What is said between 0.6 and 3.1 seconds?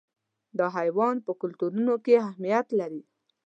حیوان په کلتورونو کې اهمیت لري.